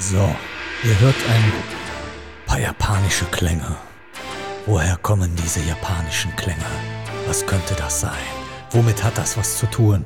[0.00, 0.16] So,
[0.84, 1.52] ihr hört ein
[2.46, 3.76] paar japanische Klänge.
[4.64, 6.64] Woher kommen diese japanischen Klänge?
[7.26, 8.12] Was könnte das sein?
[8.70, 10.04] Womit hat das was zu tun?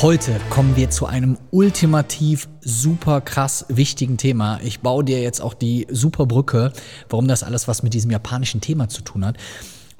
[0.00, 4.58] Heute kommen wir zu einem ultimativ super krass wichtigen Thema.
[4.62, 6.72] Ich baue dir jetzt auch die super Brücke,
[7.10, 9.36] warum das alles was mit diesem japanischen Thema zu tun hat.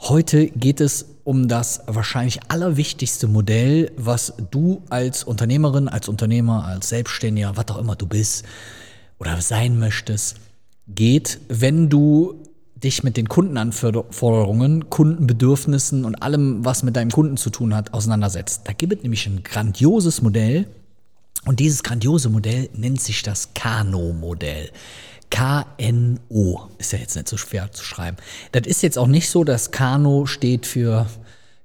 [0.00, 6.90] Heute geht es um das wahrscheinlich allerwichtigste Modell, was du als Unternehmerin, als Unternehmer, als
[6.90, 8.44] Selbstständiger, was auch immer du bist
[9.18, 10.36] oder sein möchtest,
[10.86, 12.42] geht, wenn du
[12.76, 18.62] dich mit den Kundenanforderungen, Kundenbedürfnissen und allem, was mit deinem Kunden zu tun hat, auseinandersetzt.
[18.64, 20.68] Da gibt es nämlich ein grandioses Modell
[21.44, 24.70] und dieses grandiose Modell nennt sich das Kano-Modell.
[25.30, 26.37] KNO
[26.88, 28.16] ist ja jetzt nicht so schwer zu schreiben.
[28.52, 31.06] Das ist jetzt auch nicht so, dass Kano steht für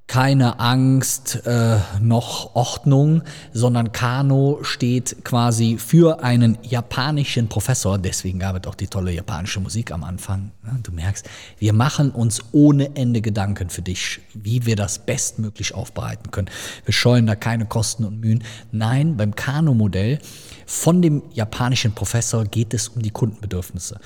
[0.05, 3.23] keine Angst äh, noch Ordnung,
[3.53, 7.97] sondern Kano steht quasi für einen japanischen Professor.
[7.97, 10.51] Deswegen gab es auch die tolle japanische Musik am Anfang.
[10.83, 11.27] Du merkst,
[11.57, 16.49] wir machen uns ohne Ende Gedanken für dich, wie wir das bestmöglich aufbereiten können.
[16.83, 18.43] Wir scheuen da keine Kosten und Mühen.
[18.71, 20.19] Nein, beim Kano-Modell
[20.65, 23.99] von dem japanischen Professor geht es um die Kundenbedürfnisse.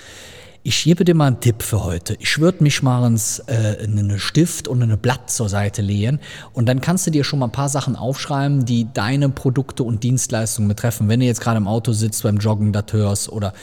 [0.64, 2.18] Ich gebe dir mal einen Tipp für heute.
[2.20, 6.20] Ich würde mich mal ins, äh, einen Stift und ein Blatt zur Seite legen
[6.54, 10.04] und dann kannst du dir schon mal ein paar Sachen aufschreiben, die deine Produkte und
[10.04, 11.08] Dienstleistungen betreffen.
[11.08, 13.54] Wenn du jetzt gerade im Auto sitzt, beim Joggen das hörst oder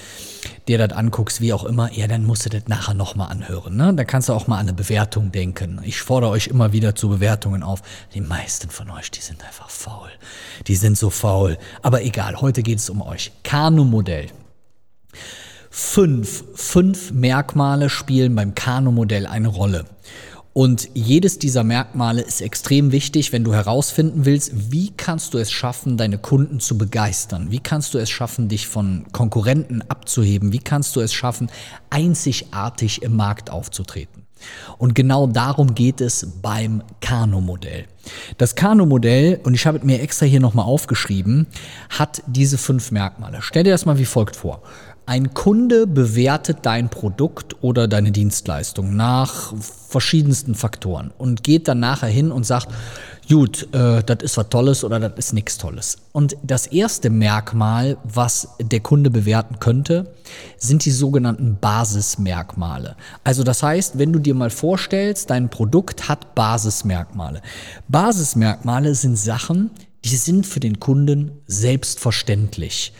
[0.69, 3.77] dir das anguckst, wie auch immer, ja, dann musst du das nachher nochmal anhören.
[3.77, 3.93] Ne?
[3.95, 5.81] Da kannst du auch mal an eine Bewertung denken.
[5.85, 7.83] Ich fordere euch immer wieder zu Bewertungen auf.
[8.15, 10.09] Die meisten von euch, die sind einfach faul.
[10.67, 11.59] Die sind so faul.
[11.83, 13.33] Aber egal, heute geht es um euch.
[13.43, 14.29] Kanu-Modell
[15.77, 19.87] fünf, fünf Merkmale spielen beim Kano-Modell eine Rolle.
[20.53, 25.51] Und jedes dieser Merkmale ist extrem wichtig, wenn du herausfinden willst, wie kannst du es
[25.51, 27.51] schaffen, deine Kunden zu begeistern?
[27.51, 30.53] Wie kannst du es schaffen, dich von Konkurrenten abzuheben?
[30.53, 31.51] Wie kannst du es schaffen,
[31.91, 34.23] einzigartig im Markt aufzutreten?
[34.79, 37.87] Und genau darum geht es beim Kano-Modell.
[38.39, 41.49] Das Kano-Modell, und ich habe es mir extra hier nochmal aufgeschrieben,
[41.89, 43.39] hat diese fünf Merkmale.
[43.41, 44.63] Stell dir das mal wie folgt vor.
[45.07, 52.09] Ein Kunde bewertet dein Produkt oder deine Dienstleistung nach verschiedensten Faktoren und geht dann nachher
[52.09, 52.69] hin und sagt,
[53.29, 55.99] gut, äh, das ist was Tolles oder das ist nichts Tolles.
[56.13, 60.15] Und das erste Merkmal, was der Kunde bewerten könnte,
[60.57, 62.97] sind die sogenannten Basismerkmale.
[63.25, 67.43] Also das heißt, wenn du dir mal vorstellst, dein Produkt hat Basismerkmale.
[67.89, 69.71] Basismerkmale sind Sachen,
[70.03, 72.95] die sind für den Kunden selbstverständlich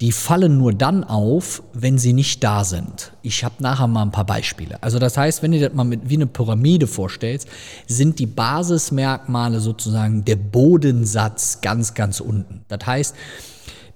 [0.00, 3.12] die fallen nur dann auf, wenn sie nicht da sind.
[3.22, 4.82] Ich habe nachher mal ein paar Beispiele.
[4.82, 7.48] Also das heißt, wenn du das mal mit, wie eine Pyramide vorstellst,
[7.86, 12.64] sind die Basismerkmale sozusagen der Bodensatz ganz, ganz unten.
[12.68, 13.14] Das heißt,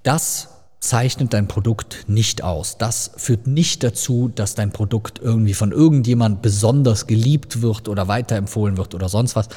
[0.02, 0.48] das
[0.80, 2.78] zeichnet dein Produkt nicht aus.
[2.78, 8.78] Das führt nicht dazu, dass dein Produkt irgendwie von irgendjemand besonders geliebt wird oder weiterempfohlen
[8.78, 9.50] wird oder sonst was.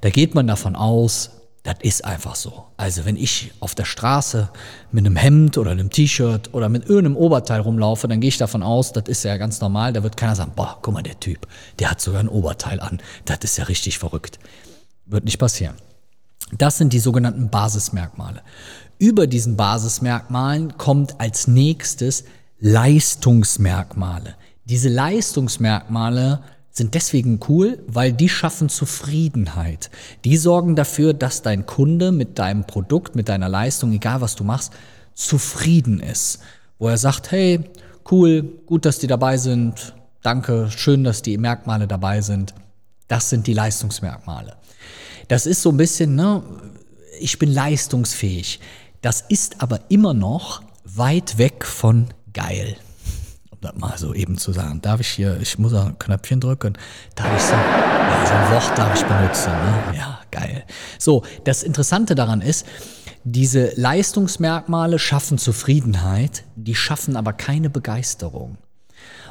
[0.00, 1.30] Da geht man davon aus,
[1.64, 2.66] das ist einfach so.
[2.76, 4.50] Also wenn ich auf der Straße
[4.92, 8.62] mit einem Hemd oder einem T-Shirt oder mit irgendeinem Oberteil rumlaufe, dann gehe ich davon
[8.62, 9.94] aus, das ist ja ganz normal.
[9.94, 11.48] Da wird keiner sagen, boah, guck mal, der Typ,
[11.78, 13.00] der hat sogar ein Oberteil an.
[13.24, 14.38] Das ist ja richtig verrückt.
[15.06, 15.74] Wird nicht passieren.
[16.52, 18.42] Das sind die sogenannten Basismerkmale.
[18.98, 22.24] Über diesen Basismerkmalen kommt als nächstes
[22.60, 24.34] Leistungsmerkmale.
[24.66, 26.40] Diese Leistungsmerkmale
[26.74, 29.90] sind deswegen cool, weil die schaffen Zufriedenheit.
[30.24, 34.42] Die sorgen dafür, dass dein Kunde mit deinem Produkt, mit deiner Leistung, egal was du
[34.42, 34.72] machst,
[35.14, 36.40] zufrieden ist.
[36.80, 37.60] Wo er sagt, hey,
[38.10, 42.54] cool, gut, dass die dabei sind, danke, schön, dass die Merkmale dabei sind.
[43.06, 44.56] Das sind die Leistungsmerkmale.
[45.28, 46.42] Das ist so ein bisschen, ne,
[47.20, 48.58] ich bin leistungsfähig.
[49.00, 52.76] Das ist aber immer noch weit weg von geil
[53.76, 54.80] mal so eben zu sagen.
[54.82, 56.74] Darf ich hier, ich muss ein Knöpfchen drücken,
[57.14, 59.96] darf ich so, ja, so ein Wort darf ich benutzen, ne?
[59.96, 60.64] Ja, geil.
[60.98, 62.66] So, das Interessante daran ist,
[63.24, 68.58] diese Leistungsmerkmale schaffen Zufriedenheit, die schaffen aber keine Begeisterung.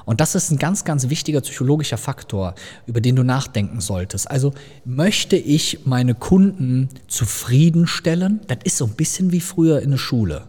[0.06, 2.56] Und das ist ein ganz, ganz wichtiger psychologischer Faktor,
[2.86, 4.30] über den du nachdenken solltest.
[4.30, 4.54] Also
[4.84, 8.42] möchte ich meine Kunden zufriedenstellen?
[8.48, 10.48] Das ist so ein bisschen wie früher in der Schule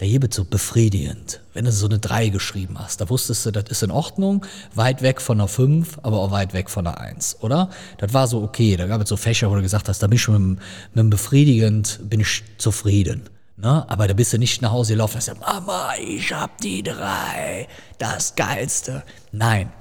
[0.00, 1.40] der wird so befriedigend.
[1.54, 4.44] Wenn du so eine 3 geschrieben hast, da wusstest du, das ist in Ordnung,
[4.74, 7.70] weit weg von einer 5, aber auch weit weg von einer 1, oder?
[7.98, 8.76] Das war so okay.
[8.76, 10.58] Da gab es so Fächer, wo du gesagt hast, da bin ich mit, mit
[10.94, 13.22] dem befriedigend, bin ich zufrieden.
[13.56, 13.88] Ne?
[13.88, 17.66] Aber da bist du nicht nach Hause gelaufen und sagst, Mama, ich hab die 3,
[17.96, 19.02] das Geilste.
[19.32, 19.72] Nein,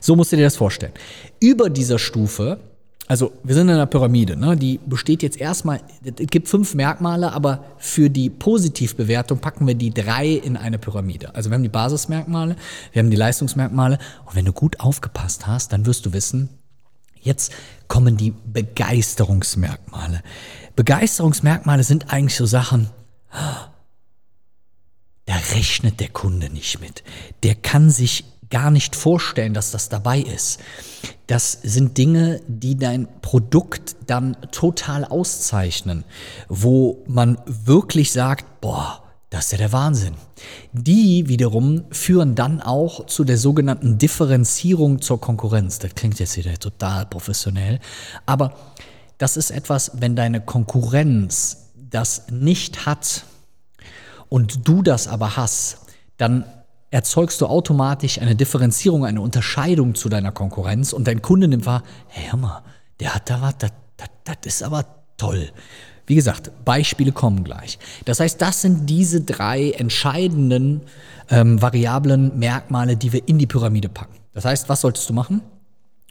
[0.00, 0.92] so musst du dir das vorstellen.
[1.40, 2.60] Über dieser Stufe
[3.06, 4.56] Also wir sind in einer Pyramide, ne?
[4.56, 9.92] die besteht jetzt erstmal, es gibt fünf Merkmale, aber für die Positivbewertung packen wir die
[9.92, 11.34] drei in eine Pyramide.
[11.34, 12.56] Also wir haben die Basismerkmale,
[12.92, 16.48] wir haben die Leistungsmerkmale und wenn du gut aufgepasst hast, dann wirst du wissen,
[17.20, 17.52] jetzt
[17.88, 20.22] kommen die Begeisterungsmerkmale.
[20.74, 22.88] Begeisterungsmerkmale sind eigentlich so Sachen,
[25.26, 27.02] da rechnet der Kunde nicht mit.
[27.42, 30.60] Der kann sich gar nicht vorstellen, dass das dabei ist.
[31.26, 36.04] Das sind Dinge, die dein Produkt dann total auszeichnen,
[36.48, 40.14] wo man wirklich sagt, boah, das ist ja der Wahnsinn.
[40.72, 45.78] Die wiederum führen dann auch zu der sogenannten Differenzierung zur Konkurrenz.
[45.78, 47.80] Das klingt jetzt wieder total professionell,
[48.26, 48.54] aber
[49.18, 53.24] das ist etwas, wenn deine Konkurrenz das nicht hat
[54.28, 55.78] und du das aber hast,
[56.16, 56.44] dann
[56.94, 61.82] erzeugst du automatisch eine Differenzierung, eine Unterscheidung zu deiner Konkurrenz und dein Kunde nimmt wahr,
[62.06, 62.62] hey, hör mal,
[63.00, 64.86] der hat da was, das, das, das ist aber
[65.16, 65.50] toll.
[66.06, 67.80] Wie gesagt, Beispiele kommen gleich.
[68.04, 70.82] Das heißt, das sind diese drei entscheidenden
[71.30, 74.14] ähm, Variablen, Merkmale, die wir in die Pyramide packen.
[74.32, 75.40] Das heißt, was solltest du machen?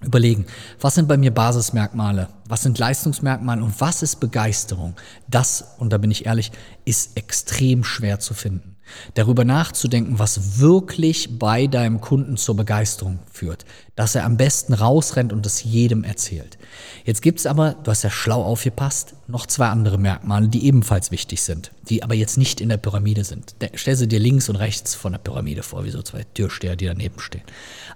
[0.03, 0.45] Überlegen,
[0.81, 4.95] was sind bei mir Basismerkmale, was sind Leistungsmerkmale und was ist Begeisterung?
[5.29, 6.51] Das, und da bin ich ehrlich,
[6.83, 8.72] ist extrem schwer zu finden
[9.13, 13.65] darüber nachzudenken, was wirklich bei deinem Kunden zur Begeisterung führt,
[13.95, 16.57] dass er am besten rausrennt und es jedem erzählt.
[17.06, 21.12] Jetzt gibt es aber, du hast ja schlau aufgepasst, noch zwei andere Merkmale, die ebenfalls
[21.12, 23.56] wichtig sind, die aber jetzt nicht in der Pyramide sind.
[23.75, 26.86] Stell sie dir links und rechts von der Pyramide vor, wie so zwei Türsteher, die
[26.86, 27.44] daneben stehen.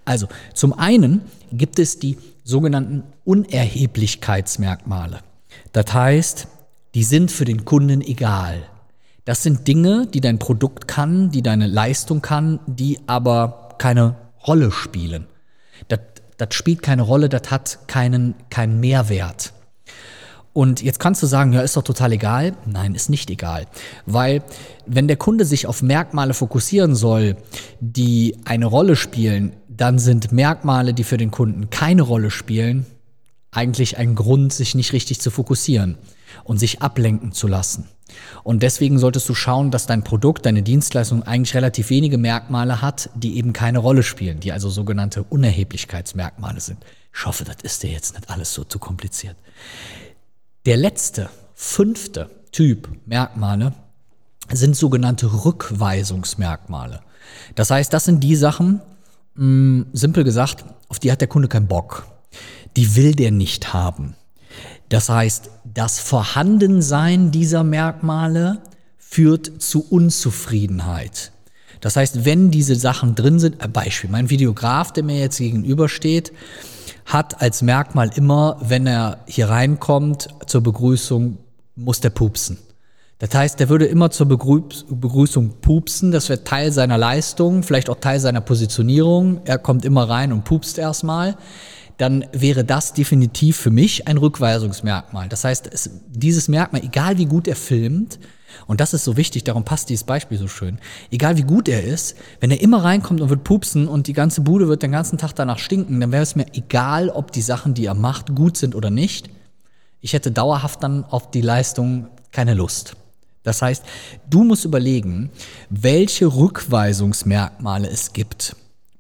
[0.06, 5.20] Also, zum einen gibt es die sogenannten Unerheblichkeitsmerkmale.
[5.74, 6.48] Das heißt,
[6.96, 8.64] die sind für den Kunden egal.
[9.28, 14.16] Das sind Dinge, die dein Produkt kann, die deine Leistung kann, die aber keine
[14.48, 15.26] Rolle spielen.
[15.90, 16.00] Das,
[16.38, 19.52] das spielt keine Rolle, das hat keinen, keinen Mehrwert.
[20.54, 22.56] Und jetzt kannst du sagen, ja, ist doch total egal.
[22.66, 23.68] Nein, ist nicht egal.
[24.06, 24.44] Weil
[24.86, 27.36] wenn der Kunde sich auf Merkmale fokussieren soll,
[27.82, 32.86] die eine Rolle spielen, dann sind Merkmale, die für den Kunden keine Rolle spielen,
[33.52, 35.98] eigentlich ein Grund, sich nicht richtig zu fokussieren
[36.46, 37.90] und sich ablenken zu lassen.
[38.44, 43.10] Und deswegen solltest du schauen, dass dein Produkt, deine Dienstleistung eigentlich relativ wenige Merkmale hat,
[43.16, 46.80] die eben keine Rolle spielen, die also sogenannte Unerheblichkeitsmerkmale sind.
[47.14, 49.36] Ich hoffe, das ist dir jetzt nicht alles so zu kompliziert.
[50.66, 53.74] Der letzte, fünfte Typ Merkmale
[54.52, 57.02] sind sogenannte Rückweisungsmerkmale.
[57.56, 58.82] Das heißt, das sind die Sachen,
[59.36, 62.08] mh, hm, simpel gesagt, auf die hat der Kunde keinen Bock.
[62.76, 64.16] Die will der nicht haben.
[64.90, 68.62] Das heißt, das Vorhandensein dieser Merkmale
[68.98, 71.32] führt zu Unzufriedenheit.
[71.82, 76.32] Das heißt, wenn diese Sachen drin sind, ein Beispiel, mein Videograf, der mir jetzt gegenübersteht,
[77.06, 81.38] hat als Merkmal immer, wenn er hier reinkommt zur Begrüßung,
[81.76, 82.58] muss der pupsen.
[83.20, 86.12] Das heißt, der würde immer zur Begrüßung pupsen.
[86.12, 89.42] Das wird Teil seiner Leistung, vielleicht auch Teil seiner Positionierung.
[89.46, 91.36] Er kommt immer rein und pupst erstmal
[91.98, 95.28] dann wäre das definitiv für mich ein Rückweisungsmerkmal.
[95.30, 98.20] Das heißt, es, dieses Merkmal, egal wie gut er filmt,
[98.66, 100.80] und das ist so wichtig, darum passt dieses Beispiel so schön,
[101.12, 104.42] egal wie gut er ist, wenn er immer reinkommt und wird pupsen und die ganze
[104.42, 107.74] Bude wird den ganzen Tag danach stinken, dann wäre es mir egal, ob die Sachen,
[107.74, 109.30] die er macht, gut sind oder nicht.
[110.00, 112.96] Ich hätte dauerhaft dann auf die Leistung keine Lust.
[113.48, 113.84] Das heißt,
[114.30, 115.32] du musst überlegen,
[115.70, 118.56] welche Rückweisungsmerkmale es gibt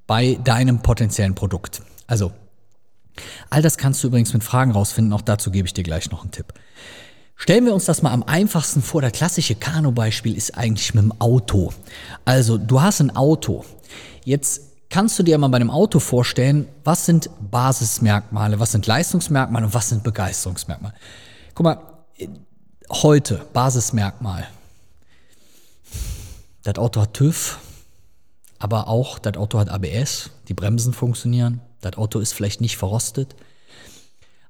[0.08, 1.82] bei deinem potenziellen Produkt.
[2.08, 2.32] Also
[3.50, 6.22] All das kannst du übrigens mit Fragen rausfinden, auch dazu gebe ich dir gleich noch
[6.22, 6.54] einen Tipp.
[7.36, 9.02] Stellen wir uns das mal am einfachsten vor.
[9.02, 11.72] Der klassische Kanu-Beispiel ist eigentlich mit dem Auto.
[12.26, 13.64] Also, du hast ein Auto.
[14.24, 19.68] Jetzt kannst du dir mal bei einem Auto vorstellen, was sind Basismerkmale, was sind Leistungsmerkmale
[19.68, 20.96] und was sind Begeisterungsmerkmale.
[21.54, 21.80] Guck mal,
[22.90, 24.48] heute Basismerkmal.
[26.64, 27.60] Das Auto hat TÜV,
[28.60, 33.36] aber auch das Auto hat ABS, die Bremsen funktionieren, das Auto ist vielleicht nicht verrostet,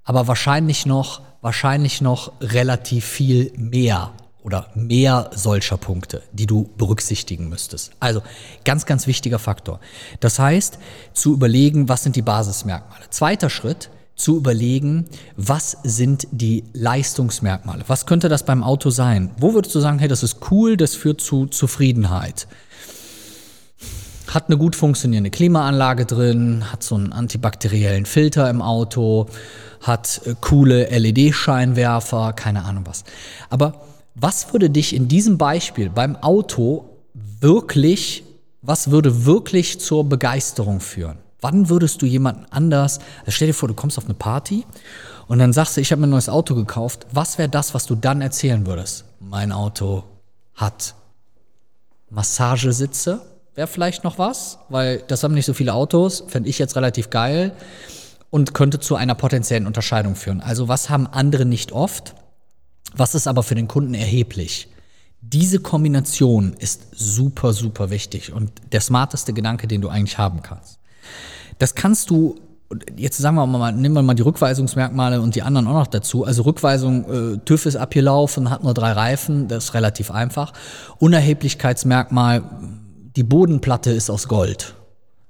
[0.04, 7.50] aber wahrscheinlich noch, wahrscheinlich noch relativ viel mehr oder mehr solcher Punkte, die du berücksichtigen
[7.50, 7.92] müsstest.
[8.00, 8.24] Also
[8.64, 9.82] ganz, ganz wichtiger Faktor.
[10.22, 10.80] Das heißt,
[11.14, 13.10] zu überlegen, was sind die Basismerkmale.
[13.10, 15.06] Zweiter Schritt, zu überlegen,
[15.38, 17.84] was sind die Leistungsmerkmale?
[17.88, 19.32] Was könnte das beim Auto sein?
[19.40, 22.48] Wo würdest du sagen, hey, das ist cool, das führt zu Zufriedenheit?
[24.34, 29.28] hat eine gut funktionierende Klimaanlage drin, hat so einen antibakteriellen Filter im Auto,
[29.82, 33.04] hat äh, coole LED-Scheinwerfer, keine Ahnung was.
[33.50, 36.90] Aber was würde dich in diesem Beispiel beim Auto
[37.40, 38.24] wirklich,
[38.62, 41.18] was würde wirklich zur Begeisterung führen?
[41.42, 44.66] Wann würdest du jemanden anders, also stell dir vor, du kommst auf eine Party
[45.28, 47.06] Und dann sagst du, ich habe mir ein neues Auto gekauft.
[47.12, 49.06] Was wäre das, was du dann erzählen würdest?
[49.20, 50.04] Mein Auto
[50.56, 50.96] hat
[52.10, 53.22] Massagesitze,
[53.56, 57.10] wäre vielleicht noch was, weil das haben nicht so viele Autos, fände ich jetzt relativ
[57.10, 57.52] geil
[58.30, 60.42] und könnte zu einer potenziellen Unterscheidung führen.
[60.42, 62.16] Also was haben andere nicht oft?
[62.96, 64.70] Was ist aber für den Kunden erheblich?
[65.20, 70.80] Diese Kombination ist super, super wichtig und der smarteste Gedanke, den du eigentlich haben kannst.
[71.60, 72.36] Das kannst du
[72.96, 76.26] jetzt sagen wir mal, nehmen wir mal die Rückweisungsmerkmale und die anderen auch noch dazu.
[76.26, 80.54] Also Rückweisung, äh, TÜV ist abgelaufen, hat nur drei Reifen, das ist relativ einfach.
[81.00, 82.44] Unerheblichkeitsmerkmal,
[83.16, 84.76] die Bodenplatte ist aus Gold.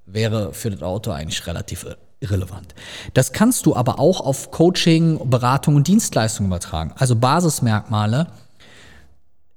[0.06, 1.86] Wäre für das Auto eigentlich relativ
[2.20, 2.74] irrelevant.
[3.14, 6.94] Das kannst du aber auch auf Coaching, Beratung und Dienstleistung übertragen.
[6.98, 8.28] Also Basismerkmale,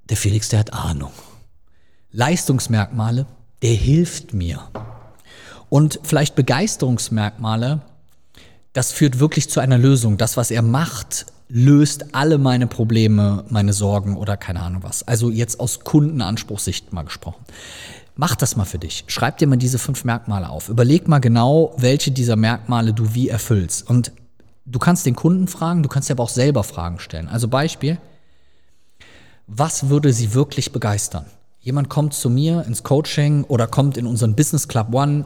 [0.09, 1.12] der Felix, der hat Ahnung.
[2.12, 3.27] Leistungsmerkmale,
[3.62, 4.61] der hilft mir.
[5.71, 7.81] Und vielleicht Begeisterungsmerkmale,
[8.75, 10.19] das führt wirklich zu einer Lösung.
[10.19, 15.07] Das, was er macht, löst alle meine Probleme, meine Sorgen oder keine Ahnung was.
[15.07, 17.45] Also jetzt aus Kundenanspruchssicht mal gesprochen.
[18.17, 19.05] Mach das mal für dich.
[19.07, 20.69] Schreib dir mal diese fünf Merkmale auf.
[20.69, 23.89] Überleg mal genau, welche dieser Merkmale du wie erfüllst.
[23.89, 24.12] Und
[24.67, 27.29] du kannst den Kunden fragen, du kannst dir aber auch selber Fragen stellen.
[27.29, 27.99] Also Beispiel,
[29.47, 31.27] was würde sie wirklich begeistern?
[31.61, 35.25] Jemand kommt zu mir ins Coaching oder kommt in unseren Business Club One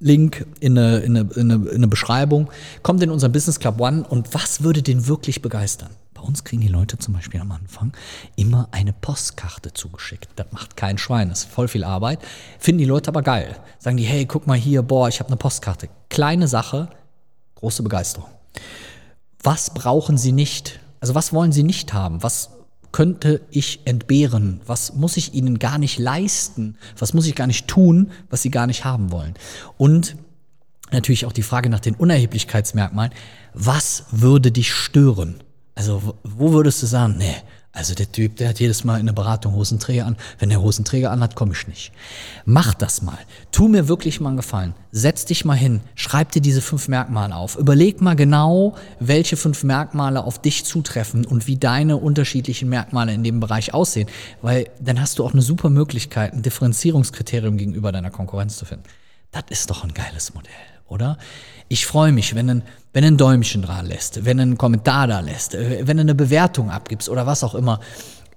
[0.00, 2.50] Link in eine, in, eine, in, eine, in eine Beschreibung,
[2.82, 5.90] kommt in unseren Business Club One und was würde den wirklich begeistern?
[6.14, 7.92] Bei uns kriegen die Leute zum Beispiel am Anfang
[8.36, 10.28] immer eine Postkarte zugeschickt.
[10.36, 12.20] Das macht kein Schwein, das ist voll viel Arbeit.
[12.58, 13.56] Finden die Leute aber geil.
[13.78, 15.88] Sagen die, hey, guck mal hier, boah, ich habe eine Postkarte.
[16.08, 16.88] Kleine Sache,
[17.56, 18.28] große Begeisterung.
[19.42, 20.80] Was brauchen sie nicht?
[21.00, 22.22] Also was wollen sie nicht haben?
[22.22, 22.50] Was
[22.94, 24.60] könnte ich entbehren?
[24.66, 26.76] Was muss ich ihnen gar nicht leisten?
[26.96, 29.34] Was muss ich gar nicht tun, was sie gar nicht haben wollen?
[29.76, 30.14] Und
[30.92, 33.10] natürlich auch die Frage nach den Unerheblichkeitsmerkmalen.
[33.52, 35.42] Was würde dich stören?
[35.74, 37.34] Also, wo würdest du sagen, nee,
[37.74, 40.16] also der Typ, der hat jedes Mal in der Beratung Hosenträger an.
[40.38, 41.90] Wenn der Hosenträger anhat, komme ich nicht.
[42.44, 43.18] Mach das mal.
[43.50, 44.74] Tu mir wirklich mal einen Gefallen.
[44.92, 47.56] Setz dich mal hin, schreib dir diese fünf Merkmale auf.
[47.56, 53.24] Überleg mal genau, welche fünf Merkmale auf dich zutreffen und wie deine unterschiedlichen Merkmale in
[53.24, 54.08] dem Bereich aussehen.
[54.40, 58.84] Weil dann hast du auch eine super Möglichkeit, ein Differenzierungskriterium gegenüber deiner Konkurrenz zu finden.
[59.32, 60.52] Das ist doch ein geiles Modell,
[60.86, 61.18] oder?
[61.68, 62.62] Ich freue mich, wenn ein
[62.94, 66.70] wenn ein Däumchen dran lässt, wenn einen Kommentar da lässt, äh, wenn du eine Bewertung
[66.70, 67.80] abgibst oder was auch immer.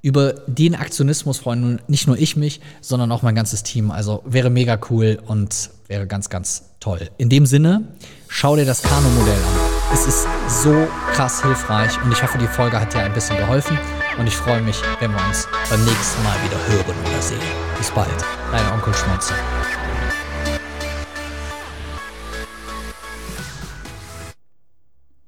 [0.01, 3.91] Über den Aktionismus freuen nicht nur ich mich, sondern auch mein ganzes Team.
[3.91, 7.09] Also wäre mega cool und wäre ganz, ganz toll.
[7.17, 7.83] In dem Sinne,
[8.27, 9.93] schau dir das Kano-Modell an.
[9.93, 10.27] Es ist
[10.63, 13.77] so krass hilfreich und ich hoffe, die Folge hat dir ein bisschen geholfen
[14.17, 17.39] und ich freue mich, wenn wir uns beim nächsten Mal wieder hören oder sehen.
[17.77, 18.09] Bis bald,
[18.51, 19.35] dein Onkel Schmunzer.